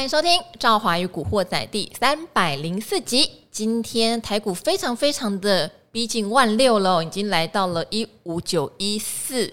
[0.00, 3.30] 欢迎收听《赵华与古惑仔》第三百零四集。
[3.50, 5.70] 今天台股非常非常的。
[5.92, 9.52] 逼近万六了，已经来到了一五九一四。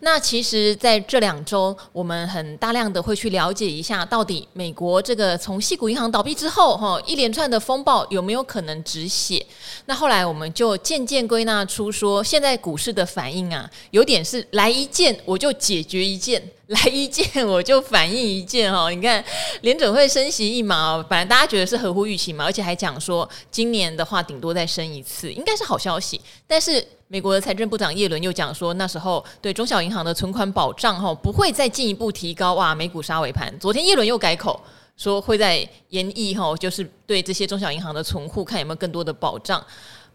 [0.00, 9.46] 那其实，在这两周，我们很大量的会去了解一下，到底美国这个从矽谷银行倒闭之后，哈，一连串的风暴有没有可能止血？
[9.84, 16.42] 那后来我们就渐渐归纳出说，现在股市的反应啊，有点是来一件我就解决一件。
[16.68, 19.24] 来一件我就反应一件哈，你看
[19.60, 26.20] 联准会升息一码，本来大家觉得是合乎预期嘛，而且还讲说今年的话顶多再升一次，应该是好消息。
[26.44, 33.56] 但是美国的财政部长耶伦又讲说，那时候对中小银行的存款保障哈不会再进一步提高哇，美股杀尾盘。
[33.60, 34.60] 昨天耶伦又改口
[34.96, 39.64] 说会在研议哈，就是对这些中小银行的存户看有没有更多的保障。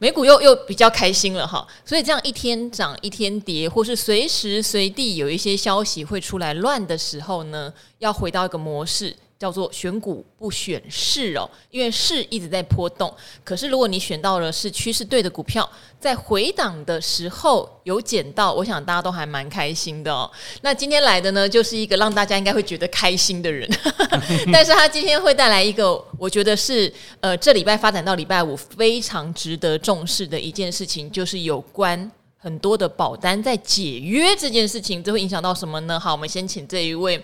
[0.01, 9.15] 美股又又比较开心了哈，所以这样一天涨一天跌，或是随时随地有一些消息会出来乱的时候呢，要回到一个模式。
[9.41, 13.11] 叫做选股不选市哦，因为市一直在波动。
[13.43, 15.67] 可是如果你选到了是趋势对的股票，
[15.99, 20.29] 在回档的时候有捡到，我想大家都还蛮开心的哦。
[20.61, 23.67] 那今天来的呢，就是一个让大家应该会觉得开心的人，
[24.53, 35.99] 但是他今天会带来一个我觉得是呃这礼拜发展到礼拜五非常值得重视的一件事情，就是有关很多的保单在解约这件事情，这会影响到什么呢？
[35.99, 37.19] 好，我们先请这一位。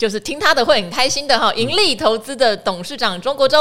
[0.00, 3.60] 就是听他的会很开心的哈，盈利投资的董事长钟国忠。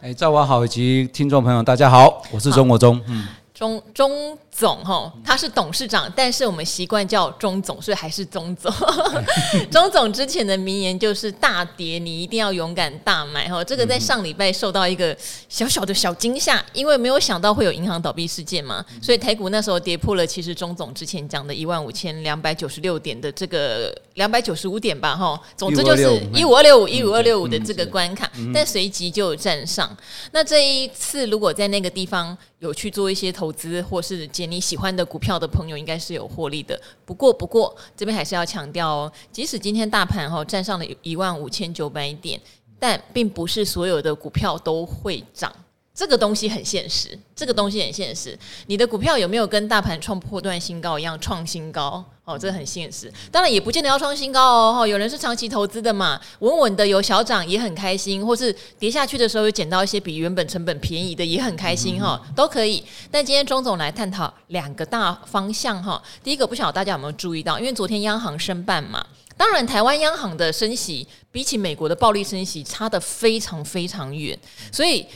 [0.00, 3.00] 哎，赵王好，以及听众朋友大家好，我是钟国忠。
[3.08, 4.36] 嗯，钟钟。
[4.56, 8.72] 总哈，他是董事长，但是我们习惯叫钟总，所以还是钟总。
[9.68, 15.16] 钟总之前的名言就是“大跌你一定要勇敢大买”哈，这个在上礼拜受到一个
[15.48, 29.90] 小小的小惊吓，因为没有想到会有银行倒闭事件嘛，所以台股那时候跌破了其实钟总之前讲的一万五千两百九十六点的这个两百九十五点吧哈，总之就是一五二六五一五二六五的这个关卡，但随即就站上。
[30.30, 42.38] 那这一次如果在那个地方有去做一些投资或是捡你喜欢的股票的朋友应该是有获利的，不过不过这边还是要强调哦，即使今天大盘哈站上了一万五千九百点，
[42.78, 45.50] 但并不是所有的股票都会涨。
[45.94, 48.36] 这个东西很现实，这个东西很现实。
[48.66, 52.04] 你的股票有没有跟大盘创破段新高一样创新高？
[52.24, 53.12] 哦，这很现实。
[53.30, 54.84] 当然也不见得要创新高哦。
[54.84, 62.82] 有人是长期投资的嘛，稳稳的有小涨也很开心，或是跌下去的时候有捡到一些比原本成本便宜的也很开心哈，都可以。
[63.08, 66.02] 但今天钟总来探讨两个大方向哈。
[66.24, 69.06] 第一个不晓得大家有没有注意到，因为昨天央行申办嘛，
[69.36, 74.36] 当然台湾央行的升息比起美国的暴力升息差得非常非常远，
[74.72, 75.06] 所以。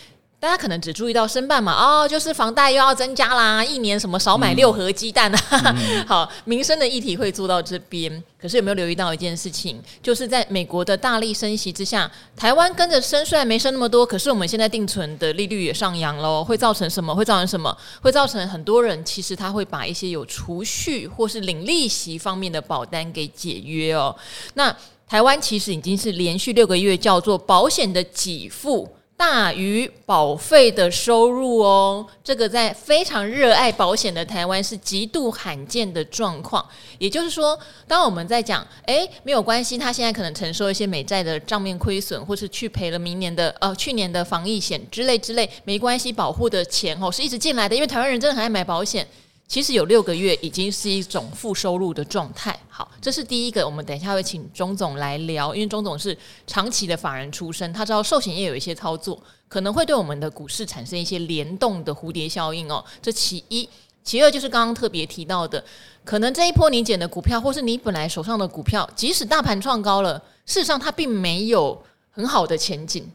[0.41, 8.23] 大家可能只注意到申办嘛，哦，就是房贷又要增加啦，一年什么少买六盒鸡蛋啊，嗯、 好，民生的议题会做到这边。
[8.41, 17.13] 可是有没有留意到一件事情，就是在美国的大力升息之下，台湾跟着升，虽然没升那么多，可是我们现在定存的利率也上扬喽，会造成什么？
[17.13, 17.77] 会造成什么？
[18.01, 24.15] 会造成很多人其实他会把一些有储蓄或是领利息方面的保单给解约哦。
[24.55, 24.73] 那
[25.09, 28.89] 台湾其实已经是连续六个月叫做保险的给付。
[29.19, 36.65] 大于保费的收入哦，这个在非常热爱保险的台湾是极度罕见的状况。
[36.99, 37.59] 也就是说，
[37.89, 49.05] 当我们在讲，诶，没有关系，他现在可能承受一些美债的账面亏损，或是去赔了明年的呃去年的防疫险之类之类，没关系，保护的钱哦是一直进来的，因为台湾人真的很爱买保险。
[49.49, 52.57] 其实有六个月已经是一种负收入的状态。
[52.69, 56.17] 好，这是第一个，我们等一下会请钟总来聊，因为钟总是
[56.47, 62.85] 长期的法人出身，他知道寿险业有一些操作可能会对我们的股市产生一些联动的蝴蝶效应哦。
[63.01, 63.67] 这其一，
[64.05, 65.65] 其二就是刚刚特别提到的，
[66.05, 73.11] 可能这一波你捡的股票，或是你本来手上的股票，即使大盘创高了，事实上它并没有很好的前景，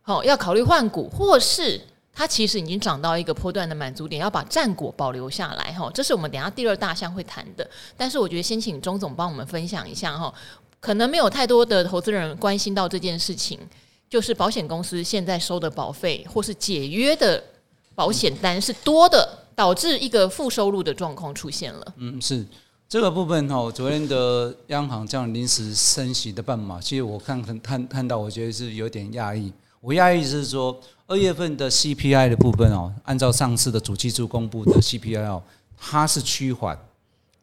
[0.00, 1.78] 好，要考虑换股，或是。
[2.14, 7.68] 它其实已经涨到一个波段的满足点，要把战果保留下来哈，这是我们等下第二大项会谈的。
[7.96, 10.32] 但是我觉得先请钟总帮我们分享一下哈，
[10.78, 13.58] 可能没有太多的投资人关心到这件事情，
[14.08, 17.42] 就是保险公司现在收的保费或是解约的
[17.94, 21.94] 保险单是多的，导致一个负收入的状况出现了。
[21.96, 22.46] 嗯，是
[22.88, 29.52] 这个部分哈，昨天的央行这样临时升息的半码，其实我看看看到，我觉得是有点压抑。
[29.80, 35.42] 我压抑是说，二月份的 CPI 的部分哦，按照上次的主计处公布的 CPI 哦，
[35.78, 36.78] 它是趋缓。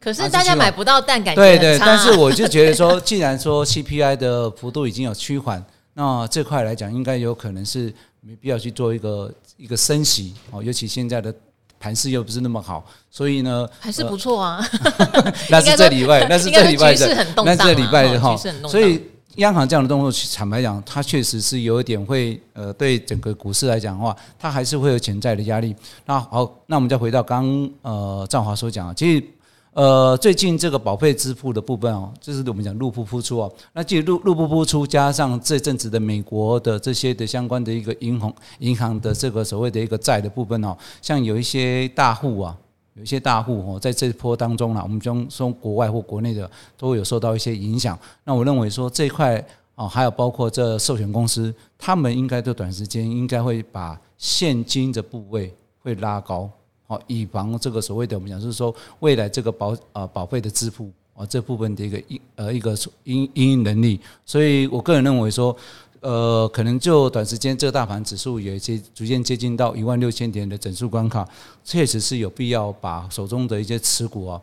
[0.00, 1.78] 可是大家买不到蛋，感觉对对。
[1.78, 5.64] 但是我就觉得说， 既然说 CPI 的幅度已经有趋缓，
[5.94, 10.60] 那这块来讲，应该有可能是没必要去做一个一个升息哦。
[10.60, 11.32] 尤其现在的
[11.78, 14.60] 盘势又不是那么好，所以呢，还是不错啊。
[15.48, 18.36] 那是这礼拜，那是这礼拜的，那是这礼拜的哈。
[18.68, 19.00] 所以。
[19.36, 25.74] 央行这样的动作，坦白讲，它确实是有一点会呃，对整个股市来讲的话，它还是会有潜在的压力。
[26.04, 29.24] 那好，那我们再回到刚呃赵华所讲啊，其实
[29.72, 42.56] 呃最近这个保费支付的部分哦，就是我们讲入不敷出哦，那既入入不敷出，加上这阵子的美国的这些的相关的一个银行银行的这个所谓的一个债的部分哦，像有一些大户啊。
[42.94, 47.98] 有一些大户哦，在这一波当中呢，我们将说国外或国内的都会有受到一些影响。
[48.24, 49.42] 那我认为说这一块
[49.74, 56.50] 啊，还有包括这寿险公司，他们应该在短时间应该会把现金的部位会拉高，
[56.86, 63.98] 好，以防这个所谓的我们讲就是说未来这个保啊保费的支付啊这部分的一个应呃一个因因能力。
[64.26, 65.56] 所以我个人认为说。
[66.02, 71.26] 呃，可能就短时间，这个大盘指数也接逐渐接近到一万六千点的整数关卡，
[71.64, 74.42] 确实是有必要把手中的一些持股啊，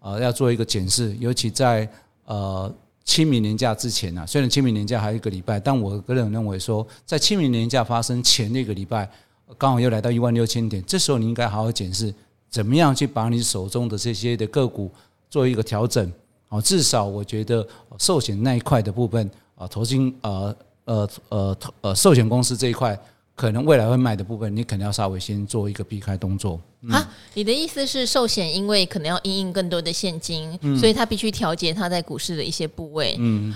[0.00, 1.16] 呃，要做一个检视。
[1.20, 1.88] 尤其在
[2.24, 2.68] 呃
[3.04, 9.08] 清明年假之前啊，虽然清明年假还有一个礼拜，但我个人认为说，在清明年假发生前那个礼拜，
[9.56, 12.12] 刚好又来到一万六千点，这时候你应该好好检视，
[12.50, 14.90] 怎么样去把你手中的这些的个股
[15.30, 16.12] 做一个调整。
[16.48, 17.64] 哦，至少我觉得
[17.96, 20.52] 寿险那一块的部分啊，投金呃。
[20.86, 22.98] 呃呃呃，寿险公司这一块
[23.34, 26.58] 可能未来会卖的部分，你可能要稍微先做一个避开动作。
[26.80, 33.14] 嗯、啊，你的意思是寿险因为可能要因应更多的现金，嗯、所以它必须调节它在股市的一些部位。
[33.18, 33.54] 嗯，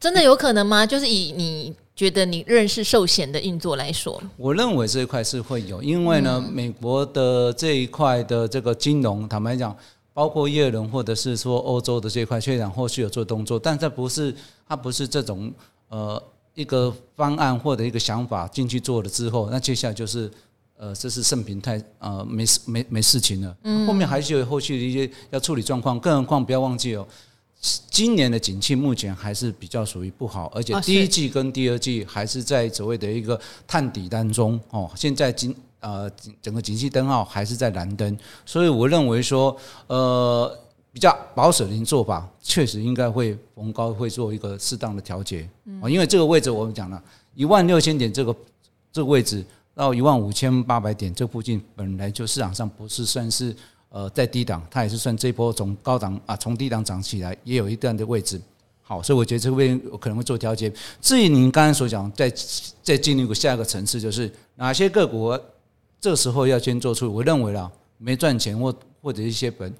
[0.00, 0.86] 真的有可能吗？
[0.86, 9.76] 就是以你觉得你认识寿险的运作来说，我认为这一块是会有，因为呢，嗯、美国的这一块的这个金融，坦白讲，
[10.14, 14.34] 包括耶伦或者是说欧洲的这一块，虽然后续有做动作，但这不是
[14.66, 15.52] 它不是这种
[15.88, 16.22] 呃。
[16.54, 20.30] 一个方案或者一个想法进去做了之后，那接下来就是，
[20.76, 23.56] 呃，这是盛平太，呃，没事没没事情了。
[23.64, 27.06] 嗯，后面还是有后续的一些要处理状况，更何况不要忘记哦，
[27.90, 34.90] 今年的景气目前还是比较属于不好，而且第一季跟第二季还是在所谓的一个探底当中哦。
[34.94, 36.10] 现在景呃
[36.42, 39.56] 整个景气灯号还是在蓝灯，所以我认为说，
[39.86, 40.58] 呃。
[40.92, 45.48] 比较保守的做法，确实应该会逢高会做一个适当的调节
[45.80, 47.02] 啊，因为这个位置我们讲了
[47.34, 48.36] 一万六千点这个
[48.92, 49.42] 这个位置
[49.74, 53.56] 到一万五千八百点这附近，本来就市场上不是算是
[53.88, 58.38] 呃在低档，它也是算这波从高档啊从低档涨起来，也有一段的位置。
[58.82, 60.70] 好，所以我觉得这边可能会做调节。
[61.00, 62.30] 至于您刚才所讲，再
[62.82, 65.34] 再进入下一个层次，就是哪些个股
[65.98, 69.72] 这时候要先做出，我认为啦，没赚钱或或者一些本。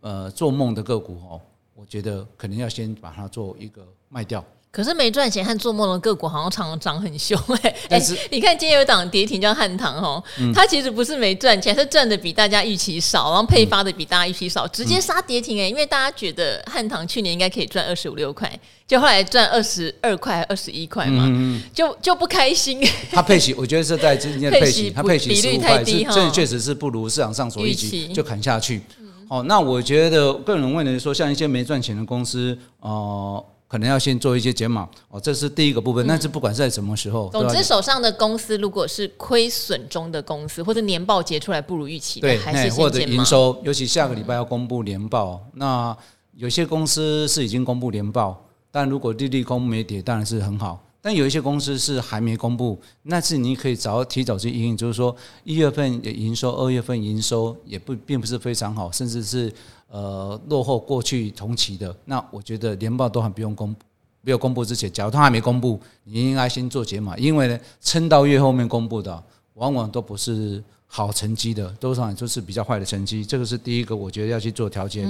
[0.00, 1.40] 呃，做梦的个股哦，
[1.74, 4.44] 我觉得可能要先把它做一个卖掉。
[4.70, 10.22] 可是没赚钱和做梦的个股好像常常涨很凶 哎，但是你看今天有档跌停叫汉唐哦，
[10.54, 21.26] 它其实不是没赚钱，是赚的比大家预期少，然后配发的比大家预期少，直接杀跌停哎，因为大家觉得汉唐去年应该可以赚二十五六块，就后来赚二十二块、二十一块嘛，
[21.72, 22.86] 就就不开心。
[23.10, 28.82] 它配息，我觉得是在今天配息，它配息比率太低哈，这确实是不如市场上所预期，就砍下去。
[29.28, 34.88] 哦，那我觉得个人认为说，像一些没赚钱的公司，呃，可能要先做一些减码。
[35.10, 36.06] 哦，这是第一个部分。
[36.06, 45.96] 但是不管是在什么时候，总之手上的公司如果是亏损中的公司，或者年报结出来不如预期，对，还是或者营收，尤其下个礼拜要公布年报，那
[46.34, 50.82] 有些公司是已经公布年报，但如果利利空没跌，当然是很好。
[51.00, 55.14] 但有一些公司是还没公布，那是你可以早提早去因应，就是说
[55.44, 59.52] 一月份营收，二月份营收也不并不是非常好，甚至是
[59.88, 61.94] 呃落后过去同期的。
[62.04, 63.80] 那我觉得年报都还不用公布，
[64.22, 69.22] 没有公布之前，假如他还没公布，你应该先做解码，因为呢，撑到月后面公布的，
[69.54, 73.24] 往往都不是好成绩的，多少就是比较坏的成绩。
[73.24, 75.06] 这个是第一个，我觉得要去做调节。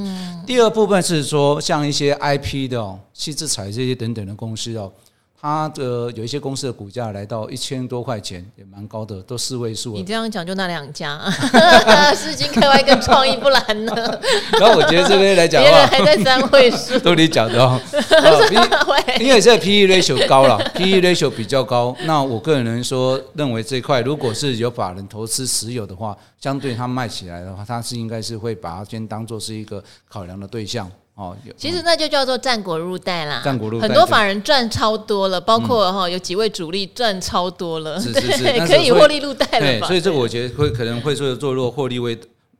[0.46, 4.92] 第二部分是说，像一些 IP 的哦，矽智财这些等等的公司哦。
[5.40, 9.94] 它的有一些公司的股价来到一千多块钱，也蛮高的，都四位数。
[9.94, 11.30] 你这样讲就那两家，
[12.12, 13.94] 世金 KY 跟创意不然呢？
[14.58, 17.80] 然后我觉得这边来讲的话，别人还在三位数， 都你讲的哦。
[19.20, 21.96] 因为现在 PE ratio 高了， PE ratio 比较高。
[22.02, 30.90] 那我个人说，认为这一块如果是有法人投资持有的话，相对它卖起来的话，它是应该是会把它先当做是一个考量的对象。
[31.18, 33.42] 哦，其实那就叫做战果入袋啦。
[33.44, 39.84] 战果入袋，很多法人赚超多了，包括哈有几位主力赚超多了，是是是， 可以获利入袋了。
[39.88, 42.16] 所以这个我觉得会可能会做做弱获利为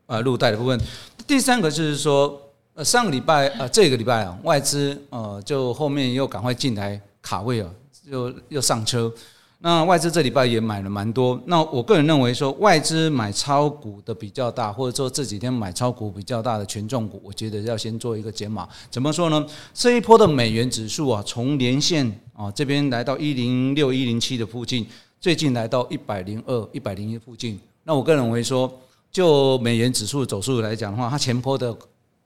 [0.06, 0.76] 呃入袋的部分。
[1.24, 2.36] 第三个就是说，
[2.74, 7.70] 呃上个礼拜呃这个礼拜啊，外资呃就后面又赶快进来卡位啊，
[8.10, 9.12] 又又上车。
[9.60, 11.40] 那外资这礼拜也买了蛮多。
[11.46, 18.68] 那我个人认为说，外资买超股的比较大，或者说这几天买超股比较大的权重股，我觉得要先做一个减码。
[18.88, 19.44] 怎么说呢？
[19.74, 24.86] 这一波的美元指数啊，从年线啊这边来到一零六一零七的附近，
[25.20, 27.58] 最近来到一百零二一百零一附近。
[27.82, 28.72] 那我个人认为说，
[29.10, 31.76] 就美元指数走势来讲的话，它前波的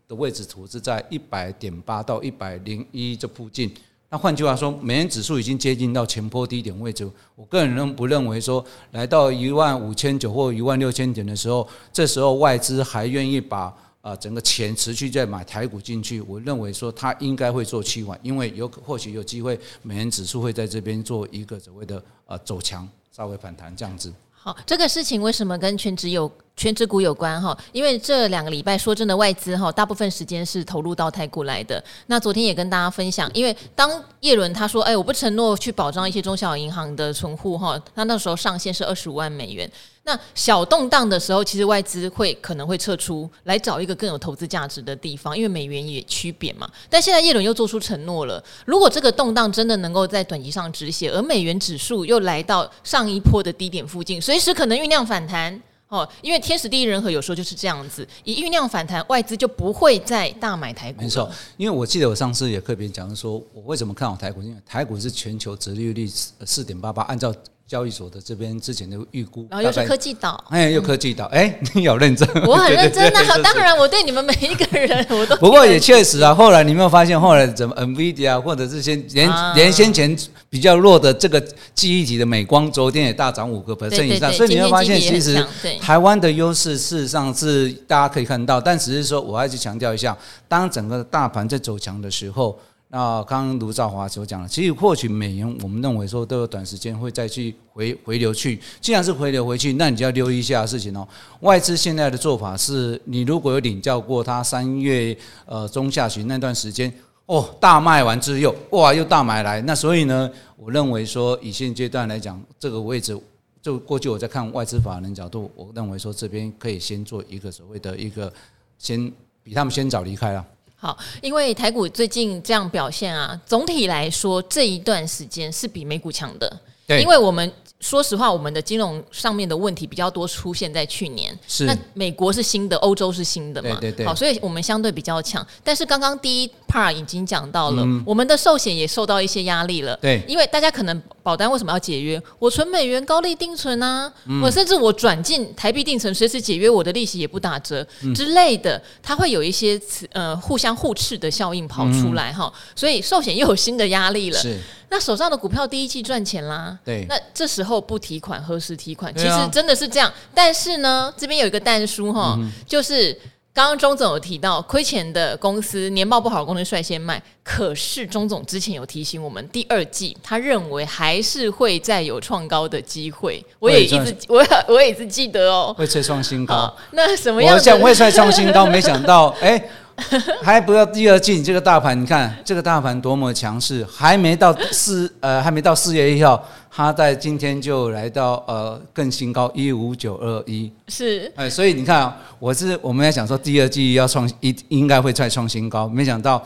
[0.06, 3.72] 的位置图是在一百点八到一百零一这附近。
[4.12, 7.10] 那换句话说，美元指数已经接近到前波低点位置。
[7.34, 16.20] 我个人认不认为说，来到一万五千九或一万六千点的时候，这时候外资还愿意把啊整个钱持续在买台股进去？
[16.20, 24.12] 我认为说，它应该会做期缓，因为有或许有机会，美元指数会在这边做一个所谓的呃走强，稍微反弹这样子。
[24.30, 26.30] 好，这个事情为什么跟全职有？
[26.56, 31.82] 全职股有关哈，因为这两个礼拜说真的，外资哈大部分时间是投入到台股来的。
[32.06, 33.90] 那昨天也跟大家分享，因为当
[34.20, 39.70] 叶伦他说，哎，我不承诺去保障一些中小银行的存户哈，他那时候上限是二十五万美元。
[40.04, 46.68] 那小动荡的时候，其实外资会可能会撤出来找一个更有投资价值的地方，因为美元也趋贬嘛。
[46.90, 55.60] 但现在叶伦又做出承诺了，如果这个动荡真的能够在短期上止血，而美元指数又来到上一波的低点附近，随时可能酝酿反弹。
[55.92, 61.02] 哦，因为天时地利人和，有时候就是这样子，一酝酿反弹，外资就不会再大买台股。
[61.02, 67.32] 没错，因为我记得我上次也特别讲说，我为什么看好台股，因为台股是全球折利率四点八八，按照。
[67.72, 73.38] 交易所的这边之前的预估，然后又是科技岛，哎，又科技岛，哎， 你有认真，我很认真啊。
[73.42, 75.34] 当然，我对你们每一个人我都。
[75.36, 80.14] 不过也确实啊，后来你没有发现，后来怎么 NVIDIA 或者是先连连先前
[80.50, 81.40] 比较弱的这个
[81.74, 85.42] 记忆体的美光，昨天也大涨五个 percent 以上，所以你会发现，其实
[85.80, 90.14] 台湾的优势事实上是大家可以看到，但只是说我还是强调一下，
[90.46, 92.58] 当整个大盘在走强的时候。
[92.94, 98.60] 那刚刚卢兆华所讲的，其实获取美元，我们认为说都有短时间会再去回回流去。
[98.82, 101.08] 既然是回流回去，那你就要留意一下事情哦。
[101.40, 106.92] 外资现在的做法是，你如果有领教过他三月呃中下旬那段时间，
[107.24, 113.18] 哦大卖完之后，哇又大买来，那所以呢，我认为说以现阶段来讲，这个位置
[113.62, 118.30] 就过去我在看外资法人角度，我认为说这边可以先做一个所谓的一个
[118.76, 119.10] 先
[119.42, 120.44] 比他们先早离开了。
[120.82, 127.52] 好，因为台股最近这样表现啊，总体来说这一段时间是比美股强的，对，因为我们。
[127.82, 131.36] 说实话，我们的金融上面的问题比较多出现在去年。
[131.48, 131.64] 是。
[131.64, 133.70] 那美国是新的，欧洲是新的嘛？
[133.80, 134.06] 对对对。
[134.06, 135.44] 好，所以我们相对比较强。
[135.64, 139.96] 但是刚刚第一 part 已经讲到了，嗯、我们的寿险也受到一些压力了。
[139.96, 140.22] 对。
[140.28, 142.20] 因为大家可能保单为什么要解约？
[142.38, 149.80] 我存美元高利定存啊，嗯、我甚至我转进台币定存，随时解约，我的利息也不打折、嗯、之类的，它会有一些
[150.12, 152.72] 呃互相互斥的效应跑出来哈、嗯。
[152.74, 154.38] 所以寿险又有新的压力了。
[154.38, 154.58] 是。
[154.88, 159.10] 那手上的股票第一季赚钱啦，对，那这时候不提款何时提款？
[159.16, 163.18] 其实真的是这样，但是呢，这边有一个但书哈，就是
[163.54, 176.74] 刚刚钟总有提到，亏钱的公司年报不好的公司率先卖，可是钟总之前有提醒我们，第二季他认为还是会再有创高的机会，我也一直我我也是记得哦，会再创新高。
[176.92, 177.54] 那什么样？
[177.54, 179.50] 我想会再创新高，没想到 哎。
[179.50, 179.70] 欸
[180.42, 196.42] 还不要第二季，你这个大盘，你看这个大盘多么强势，还没到四呃，还没到四月一号，它在今天就来到呃更新高一五九二一，是哎，所以你看啊，我是我们在想说第二季要创一应该会再创新高，没想到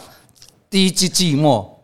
[0.71, 1.76] 第一季季末。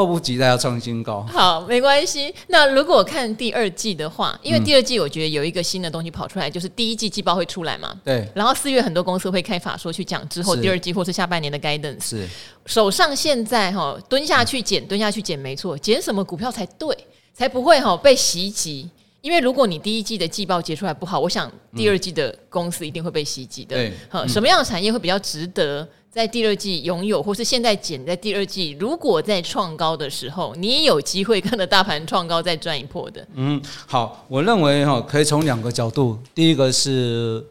[0.00, 1.20] 迫不及待要创新高。
[1.30, 2.34] 好，没关系。
[2.46, 7.94] 那如果看第二季的话，因为第二季我觉得有一个新的东西跑出来，就是第一季季报会出来嘛。
[8.02, 8.26] 对。
[8.34, 12.02] 然后四月很多公司会开法说去讲之后第二季或是下半年的 guidance。
[12.02, 12.28] 是。
[12.64, 16.96] 手上现在哈蹲下去捡，蹲下去捡，没错，捡什么股票才对，
[17.34, 18.88] 才不会哈被袭击。
[19.20, 23.76] 因为如果你第一季的季报结出来不好，我想第二季的公司一定会被袭击的。
[23.76, 23.92] 对。
[24.08, 25.86] 好，什么样的产业会比较值得？
[26.10, 33.24] 在第二季拥有，或是现在捡在第二季，如果在创高的时候，你也有机会跟着大盘创高再赚一波的。
[33.34, 37.46] 嗯，好，我认为哈，可以从两个角度，第一个是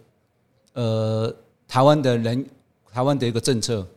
[0.73, 1.33] 呃，
[1.69, 2.45] 台湾的人，
[2.91, 3.87] 台湾的一个政策，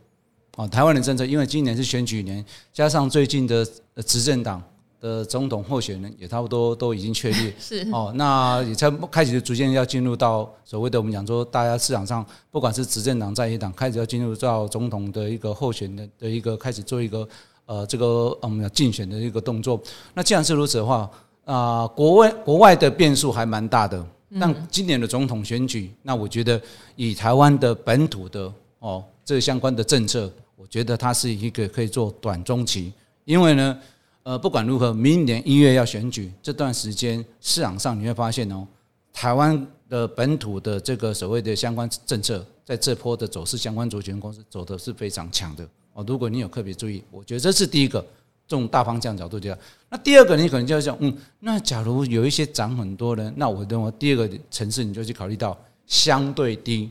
[0.55, 3.67] 啊，台湾的政策，因为今年是选举年，加上最近的
[4.05, 4.63] 执政党。
[5.03, 17.27] 的总统候选人也差不多都已经确立， 是哦，那也才开始逐渐要进入到所谓的我们讲说，大家市场上不管是执政党在野党，开始要进入到总统的一个候选人的一个开始做一个
[17.65, 19.77] 呃这个我们要竞选的一个动作。
[20.13, 21.11] 那既然是如此的话，
[21.43, 24.01] 啊，国外国外的变数还蛮大的。
[24.39, 26.59] 但今年的总统选举，那我觉得
[26.95, 32.93] 以台湾的本土的哦这个相关的政策，我觉得它是一个可以做短中期，
[33.25, 33.77] 因为呢。
[34.23, 38.65] 呃，不管如何，明年一月要选举这段时间，市场上你会发现哦，
[39.11, 46.05] 台湾的本土的这个所谓的相关政策，在这波的走势，相关族群公司走的是非常强的哦。
[46.07, 48.05] 如果你有特别注意，我觉得这是第一个，
[48.47, 49.57] 从大方向角度讲。
[49.89, 56.89] 那第二个，你可能就要想，嗯，那假如有一些涨很多的，那我认为第二个层次，你就去考虑到相对低、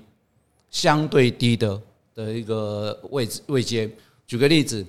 [0.70, 1.80] 相对低的
[2.14, 3.90] 的一个位置位阶。
[4.26, 4.84] 举个例子。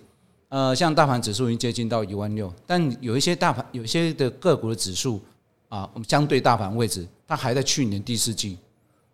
[0.53, 5.19] 呃，像大盘指数已经接近到一万六，但有一些大盘，有些的个股的指数
[5.67, 8.55] 啊，我们相对大盘位置，它还在去年第四季。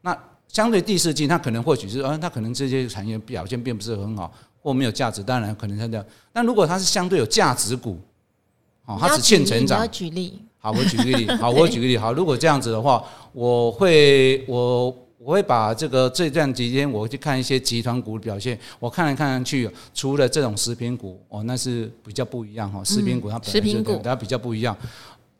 [0.01, 0.13] 那
[0.49, 4.29] 相对第四季，它可能或许是，呃，它可能这些产业表现并不是很好，
[4.61, 6.05] 或没有价值，当然可能它这样。
[6.33, 7.97] 但如果它是相对有价值股，
[8.83, 9.89] 哦，它只欠成长。
[9.89, 10.41] 举例。
[10.57, 11.25] 好，我举个例。
[11.37, 11.97] 好，我举个例。
[11.97, 14.93] 好，如果这样子的话，我会我。
[15.21, 18.57] 我会把这个这段期间，我会去看一些集团股的表现。
[18.79, 22.81] 我看来看上去，除了这种食品股哦，那是比较不一样哈。
[22.85, 24.75] 食品股它本来就它比较不一样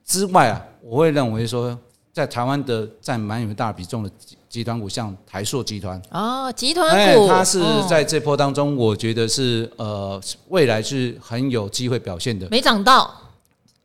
[0.06, 1.78] 之外啊，我会认为说，
[2.12, 12.46] 在台湾的占蛮有大比重的集集团股，像台塑集团哦，集团股，它是在这波当中，我觉得是呃，未来是很有机会表现的。
[12.52, 13.10] 没涨到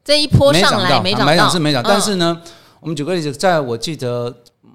[0.02, 2.42] 这一波上来没涨到，没涨是没涨，但是呢，
[2.80, 4.34] 我们举个例子，在我记得。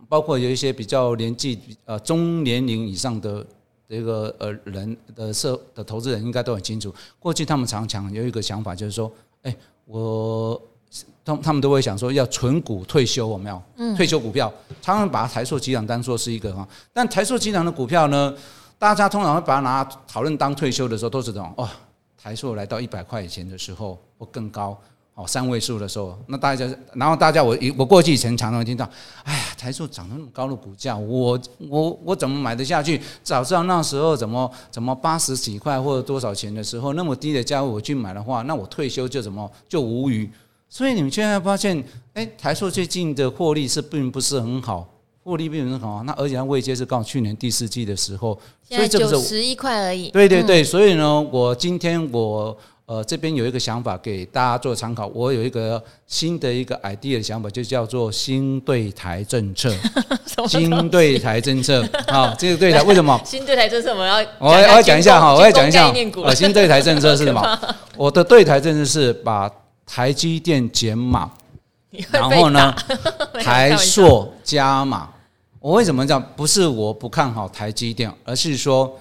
[0.09, 3.45] 包括有一些比较年纪呃中年龄以上的
[3.87, 9.11] 这个呃人的社的投资人应该都很清楚，过去他们常常有一个想法，就是说，
[9.43, 10.59] 哎，我
[11.23, 13.61] 他他们都会想说要存股退休，有没有？
[13.77, 14.51] 嗯，退休股票，
[14.81, 18.35] 常常把台塑集团当做是一个哈，但台塑集团的股票呢，
[18.79, 21.69] 大家通常会把它拿讨论当退休的时候，都是这种哦，
[22.17, 24.75] 台塑来到一百块钱的时候或更高。
[25.19, 28.89] 哦，三位数的时候，那大家，然后大家我我过去以前常常听到，
[29.23, 33.01] 哎呀，台塑涨那么高的股价，我我我怎么买得下去？
[33.21, 40.29] 早知道那时候怎么怎么八十几块或者多少钱的时候，那么低的价位我去买的话，那我退休就怎么就无虞。
[40.69, 41.83] 所以你们现在发现，
[42.13, 44.87] 哎，台塑最近的获利是并不是很好，
[45.25, 50.09] 获利并不是很好，那而且它未接是刚去年第四季的时候，现在九十一块而已。
[50.11, 52.57] 对对对，所以呢，我今天我。
[52.89, 55.05] 呃，这边有一个想法给大家做参考。
[55.13, 59.71] 我有一个新的一个 idea 的想法，就叫做新对台政策。
[60.49, 63.15] 新对台政策， 啊，这个对台为什么？
[63.23, 65.93] 新对台政策我要我要我要讲一下哈，我要讲一下。
[66.23, 67.59] 呃，新对台政策是什么？
[67.95, 69.47] 我的对台政策是把
[69.85, 71.29] 台积电减码，
[72.09, 72.75] 然后呢，
[73.43, 75.07] 台塑加码。
[75.59, 76.19] 我为什么讲？
[76.35, 78.99] 不是我不看好台积电，而是说。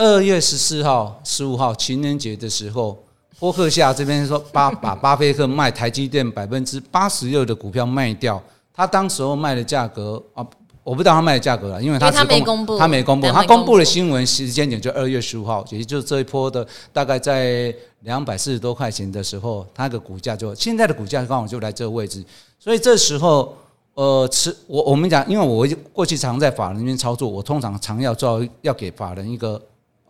[0.00, 2.96] 二月十四号、十五号情人节的时候，
[3.38, 10.42] 波克夏这边说巴 把巴菲特卖台积电百分之八十六的股票卖掉，他当时候卖的价格啊，
[10.82, 17.70] 我不知道他卖的价格了，因为他他没公布，他没公布，他公布的新闻时间点就二月十五号，也就是这一波的大概在
[18.04, 22.24] 两百四十多块钱的时候，他的股价就现在的股价刚好就来这个位置，
[22.58, 23.54] 所以这时候
[23.92, 29.60] 呃，持我我们讲，因为我过去常在法人那边操作，我通常常要做要给法人一个。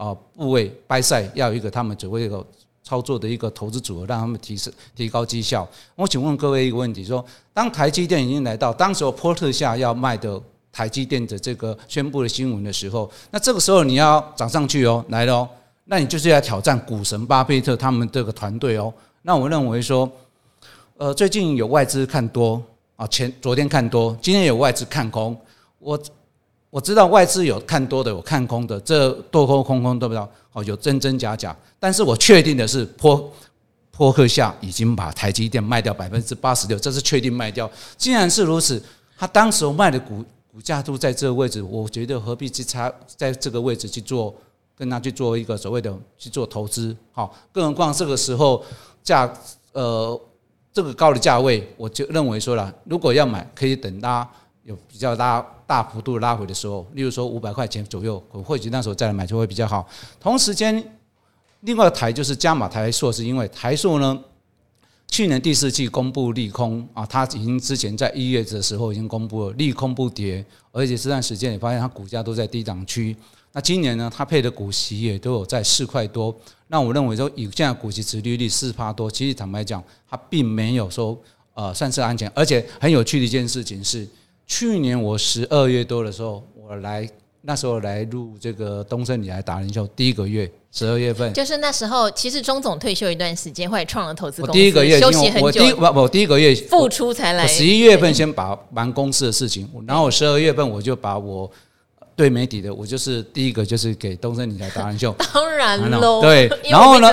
[0.00, 2.42] 啊，部位 buy side 要有一个他们只会一个
[2.82, 5.68] 操作的一个投资组合，让他们提升提高绩效。
[5.94, 10.40] 我请问各位一个问题：说，当台积电已经来到当时候波特下要卖的
[10.72, 15.48] 台积电的这个宣布的新闻的时候，那这个时候你要涨上去哦，来了哦，
[15.84, 18.90] 那你就是要挑战股神巴菲特他们这个团队哦。
[19.20, 20.10] 那我认为说，
[20.96, 22.62] 呃，最近有外资看多
[22.96, 25.36] 啊，前昨天看多，今天有外资看空，
[25.78, 26.00] 我。
[26.70, 31.54] 我知道外资有看多的，有看空的，这多空空空都不知道，哦，有真真假假。
[31.78, 33.32] 但是我确定的是，波
[33.90, 37.68] 波克夏已经把台积电卖掉百分之八十六，这是确定卖掉。
[37.96, 38.80] 既然是如此，
[39.18, 44.32] 他当时卖的股股价都在这个位置，我觉得何必去差在这个位置去做，
[44.76, 46.96] 跟他去做一个所谓的去做投资？
[47.12, 48.64] 好，更何况这个时候
[49.02, 49.30] 价
[49.72, 50.18] 呃
[50.72, 54.28] 这个高的价位，我就认为说了，如果要买，可以等它
[54.64, 55.44] 有比较大。
[55.70, 59.88] 大幅度拉回的时候，例如说五百块钱左右，或许那时候再来买就会比较好。
[60.18, 60.84] 同时间，
[61.60, 64.20] 另外一台就是加码台塑，是因为台塑呢，
[65.06, 73.16] 去年第四季公布利空啊，它已经之前在一月的时候已经公布了利空不跌，而且这段时间也发现它股价都在低档区。
[73.52, 76.36] 那今年呢，它配的股息也都有在四块多。
[76.66, 81.16] 那我认为说，以现在股息殖利率四趴多，其实坦白讲，它并没有说
[81.54, 82.28] 呃算是安全。
[82.34, 84.04] 而且很有趣的一件事情是。
[84.50, 87.08] 去年我十二月多的时候，我来
[87.42, 95.62] 那时候来录这个东森理财达人秀，第一个月十二月份，就是那时候，其实钟总退休一段时间，后来创了投资公司，我第一个月休息很久，
[95.94, 97.46] 我第一个月付出才来。
[97.46, 101.48] 十一月份先把忙公司的事情，然后十二月份我就把我。
[102.16, 107.10] 对媒体的，我就是第一个就是给东森理财达人秀， 当然喽，对，然后呢，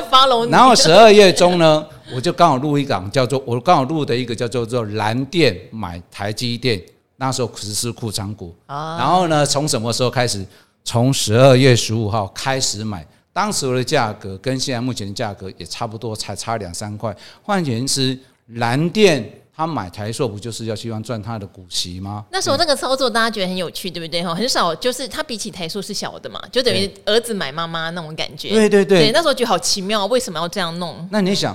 [0.50, 6.82] 然后十二月中呢， 我就刚好录一档叫做我刚好录的一个叫做做蓝电买台积电，
[7.18, 10.46] 那时候实是库藏股，然后呢，从什么时候开始？
[10.84, 17.14] 从十二月十五号开始买，当时的价格跟现在目前的价格也差不多，才差两三块。
[17.44, 18.18] 换言之，
[18.54, 22.24] 蓝电他买台塑不就是要希望赚他的股息吗？
[22.32, 24.24] 那时候那个操作大家觉得很有趣，对不对？
[24.24, 28.52] 哈，很少就是他比起台塑是小的嘛，就等于儿子买妈妈那种感觉。
[28.52, 31.06] 对对对，对，那时候觉得好奇妙，为什么要这样弄？
[31.12, 31.54] 那你想？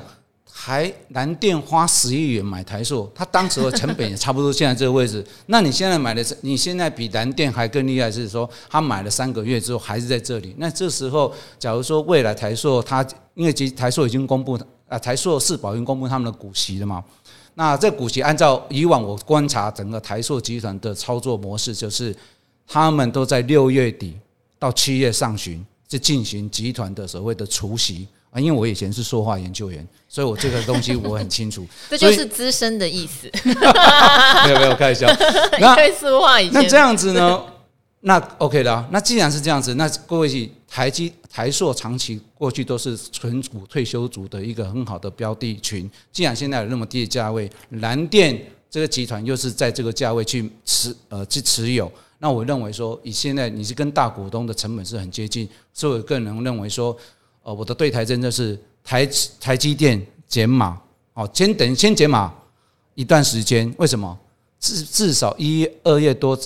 [0.54, 5.24] 还蓝电花十亿元买台塑，它当时的成本也差不多现在这个位置。
[5.46, 10.54] 那你现在买的是，你现在比蓝电还更厉害，是说他买了三个月之后还是在这里。
[10.58, 17.02] 那这时候，假如说未来台塑它，因为其实台塑已经公布啊，台塑是宝已经公布他们的股息了嘛。
[17.54, 22.14] 那这股息按照以往我观察整个台塑集团的操作模式，就是
[22.68, 24.16] 他们都在六月底
[24.58, 28.06] 到七月上旬就进行集团的所谓的除息。
[28.32, 31.66] 啊，因为我以前是塑化研究员，所以我这个东西我很清楚。
[31.90, 33.30] 这就是资深的意思。
[33.44, 35.06] 没有没有开玩笑。
[35.60, 37.44] 那塑化以前那这样子呢？
[38.00, 38.88] 那 OK 的。
[38.90, 45.88] 那既然是这样子，那各位台积台硕长期过去都是纯股退休族的一个很好的标的群。
[46.10, 56.96] 既然现在有那么低的价位，蓝电这个集团又是在这个价位去持呃去持有，那我认为说，以现在你是跟大股东的成本是很接近，所以我个人认为说。
[57.42, 59.08] 呃，我的对台针就是台
[59.40, 60.80] 台积电减码，
[61.12, 62.32] 好，先等先减码
[62.94, 63.72] 一段时间。
[63.78, 64.16] 为什么？
[64.60, 66.38] 至至少一二月多，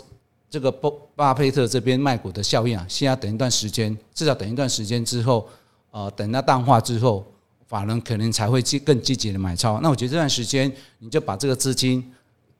[0.49, 5.47] 这个巴巴菲特这边卖股的效应啊，先要等一段时间，至少等一段时间之后，
[5.91, 7.27] 呃，等它淡化之后，
[7.67, 9.79] 法人可能才会积更积极的买超。
[9.83, 12.03] 那我觉得这段时间，你就把这个资金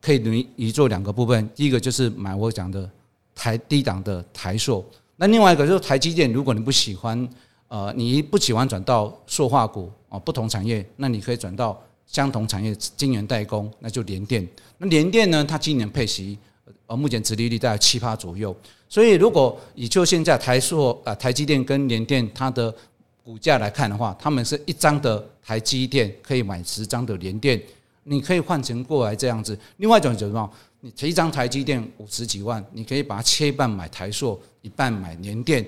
[0.03, 2.91] 可以移移做两个部分，第一个就是买我讲的
[3.35, 4.85] 台低档的台硕，
[5.17, 7.27] 那另外一个就是台积电，如果你不喜欢。
[7.69, 14.47] 呃，你不喜欢转到塑化股啊，不同产业，那你可以转到相同产业晶圆代工，那就联电。
[14.79, 16.39] 那联电呢，它今年配息，
[16.87, 18.55] 呃，目前殖利率大概七趴左右。
[18.89, 22.73] 所以如果以就现在台塑啊，台积电跟联电它的
[23.25, 27.61] 股价来看的话，他们是一张的台积电可以买十张的联电，
[28.05, 29.59] 你可以换成过来这样子。
[29.79, 30.49] 另外一种就是什么？
[30.81, 35.67] 你一张台积电五十几万，你可以把它切一半买台塑，一半买联电。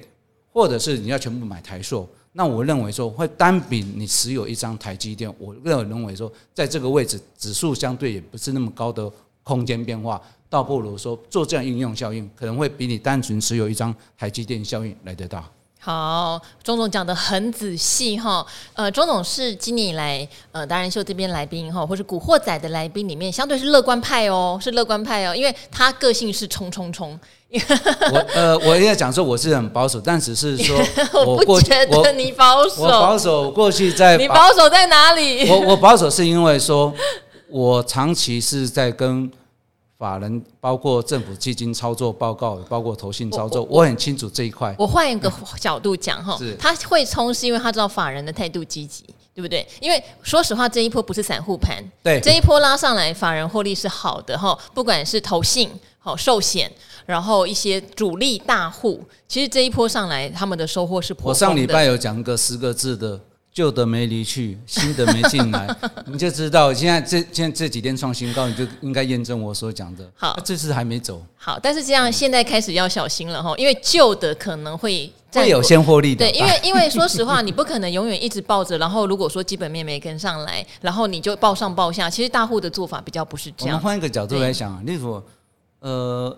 [0.58, 9.08] 或者是你要全部买台硕，那我认为说会单比你持有一张台积电，我认为说在这个位置指数相对也不是那么高的
[9.44, 15.48] 空间变化，倒不如说做这样应用效应，可能会比你单纯持有一张台积电效应来得大。
[15.88, 18.44] 好，钟总讲的很仔细哈。
[18.74, 27.18] 呃，钟总是今年以来呃达人秀这边来宾哈，或是古惑仔的来宾里面，相对是乐观派哦，是乐观派哦，因为他个性是冲冲冲。
[28.12, 30.78] 我呃，我也讲说我是很保守，但只是说
[31.24, 35.48] 我不觉得你保守，我保守过去在你保守在哪里？
[35.48, 36.92] 我我保守是因为说
[37.48, 39.32] 我长期是在跟。
[39.98, 44.72] 法人包括政府基金操作报告，包括投信操作，我很清楚这一块。
[44.78, 49.66] 我换一个角度讲哈，他会冲是因为他知道法人的态度积极，对不对？
[49.80, 54.56] 因为说实话，这一波不是散户盘，对，这一波拉上来，法人获利是好的哈。
[54.72, 56.70] 不管是投信、好寿险，
[57.04, 61.46] 然后一些主力大户，其实这一波上来，他们的收获是颇丰的。
[61.46, 63.20] 我上礼拜有讲个十个字的。
[63.52, 65.68] 旧的没离去， 新的没进来，
[66.06, 70.08] 你就知道现在这现在这几天创新高，你就应该验证我所讲的。
[70.14, 71.20] 好，这次还没走。
[71.36, 76.24] 好，但是这样现在开始要小心了哈，因为旧的可能会会有先获利的。
[76.24, 82.08] 对，因为因为说实话，你不可能永远一直抱着，然后如果说基本面没跟上来，然后你就抱上抱下。
[82.08, 83.76] 其实大户的做法比较不是这样。
[83.76, 85.22] 我们换一个角度来想，例如
[85.80, 86.36] 呃。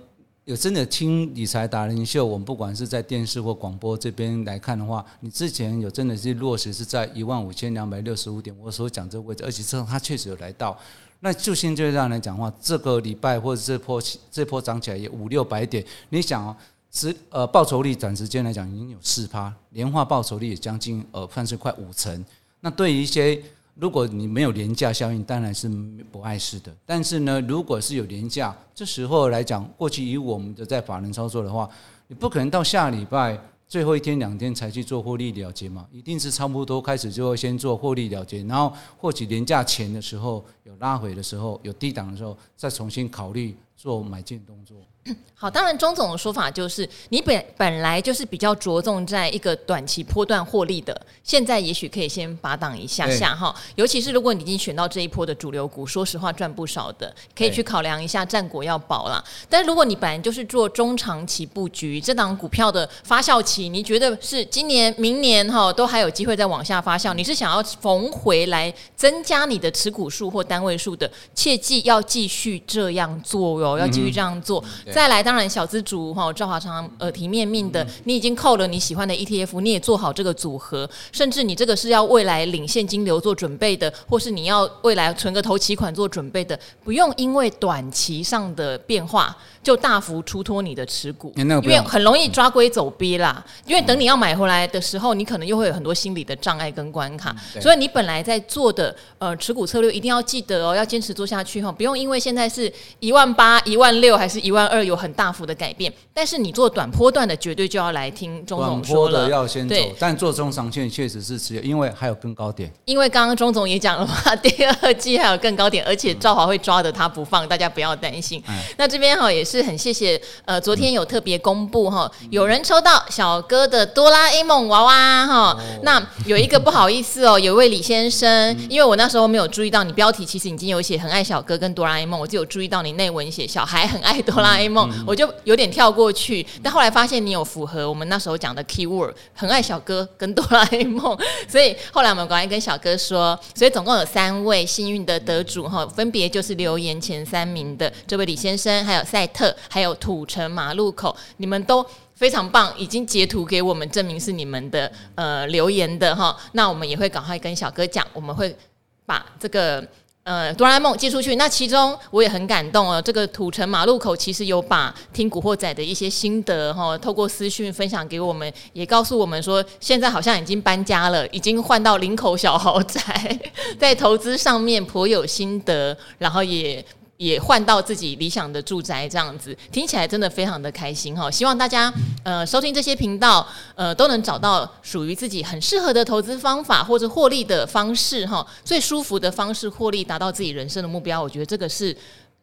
[0.51, 10.77] 有真的听理财达人秀，我们不管是在电视或广播这边来看的话，你之前有真的是落实是在一万五千两百六十五点，我所讲这个位置，而且这它确实有来到。
[11.21, 16.57] 那就现在这样来讲的话，这个礼拜或者这波这波涨起来也五六百点，你想啊，
[16.91, 22.25] 是呃报酬率短时间来讲已经有四趴，年化报酬率也将近呃算是快五成。
[22.59, 23.41] 那对于一些
[23.81, 25.67] 如果你没有廉价效应，当然是
[26.13, 26.71] 不碍事的。
[26.85, 31.67] 但是呢，如果是有廉价，这时候来讲，过去以我们的在法人操作的话，
[32.07, 44.77] 你不可能到下礼拜最后一天两天才去做获利了结嘛，一定是差不多开始就会先做获利了结，然后或许廉价前的时候有拉回的时候，有低档的时候，再重新考虑做买进动作。
[45.35, 53.55] 好，当然钟总的说法就是，你本本来就是比较着重在一个短期波段获利的，现在也许可以先拔档一下下哈。
[53.77, 59.25] 尤其是如果你已经选到这一波的主流股，说实话赚不少的，可以去考量一下战果要保啦。
[59.49, 74.63] 但如果你本来就是做中长期布局，这档股票的发酵期，你觉得是今年、明年哈都还有机会再往下发酵，你是想要逢回来增加你的持股数或单位数的，切记要继续这样做哟，要继续这样做。
[74.93, 93.45] 再来，当然小资主哈，赵华常常耳提面命的，你已经扣了你喜欢的 ETF，你也做好这个组合，甚至你这个是要未来领现金流做准备的，或是你要未来存个头期款做准备的，不用因为短期上的变化就大幅出脱你的持股，因为很容易抓龟走鳖啦。
[93.67, 112.73] 因为等你要买回来的时候，你可能又会有很多心理的障碍跟关卡，所以你本来在做的呃持股策略一定要记得哦，要坚持做下去哈，不用因为现在是一万八、一万六还是一万二有很大幅的改变，但是你做短波段的绝对就要来听钟总说了，要先走，但做中长线确实是持有，因为还有更高点。
[112.85, 118.43] 因为刚刚钟总也讲了嘛， 第二季还有更高点，而且赵华会抓着他不放，大家不要担心。
[118.49, 134.89] 嗯、那这边哈也是很谢谢，呃，昨天有特别公布哈，有人抽到小哥的哆啦 A 梦娃娃哈，那有一个不好意思哦，有位李先生，因为我那时候没有注意到你标题其实已经有写很爱小哥跟哆啦 A 梦，我就有注意到你内文写小孩很爱哆啦 A 梦。
[135.05, 151.85] 我就有点跳过去，但后来发现你有符合我们那时候讲的 keyword，很爱小哥跟哆啦 A 梦， 所以后来我们赶快跟小哥说，所以总共有三位幸运的得主哈，分别就是留言前三名的这位李先生，还有赛特，还有土城马路口，你们都
[152.15, 158.57] 非常棒，已经截图给我们证明是你们的呃留言的哈，那我们也会赶快跟小哥讲，我们会
[159.05, 159.85] 把这个。
[160.23, 163.01] 呃，哆啦 A 梦寄出去，那其中我也很感动哦。
[163.01, 173.41] 这个土城马路口其实有把听古惑仔的一些心得哈，透过私讯分享给我们，也告诉我们说，现在好像已经搬家了，已经换到林口小豪宅，
[173.81, 176.85] 在投资上面颇有心得，然后也。
[177.21, 181.31] 也换到自己理想的住宅，这样子听起来真的非常的开心哈！
[181.31, 181.93] 希望大家
[182.25, 191.23] 呃收听这些频道呃都能找到属于自己很适合的投资方法或者获利的方式哈，最舒服的方式获利，达到自己人生的目标。
[191.23, 191.95] 我觉得这个是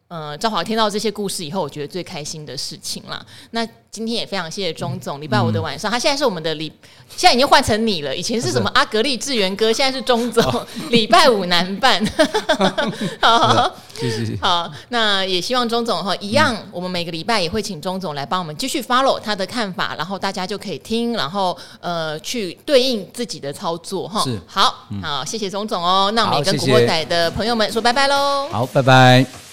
[0.08, 3.24] 呃赵华听到这些故事以后，我觉得最开心的事情啦。
[3.52, 6.70] 那今天也非常谢谢钟总，礼拜五的晚上，他现在是我们的礼，
[7.08, 10.42] 现在已经换成你了，以前是什么阿格力志源哥，现在是钟总，
[10.90, 12.04] 礼拜五难办。
[13.20, 13.74] 好。
[13.98, 14.38] 谢谢。
[14.40, 24.22] 好，那也希望钟总哈一样，我们每个礼拜也会请钟总来帮我们继续 follow 他的看法，然后大家就可以听，然后呃去对应自己的操作哈。
[24.22, 26.12] 是，好好，谢谢钟总哦。
[26.14, 28.48] 那我们也跟古惑仔的朋友们说拜拜喽。
[28.52, 29.47] 好，拜拜。